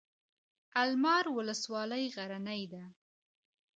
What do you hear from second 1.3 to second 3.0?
ولسوالۍ غرنۍ ده؟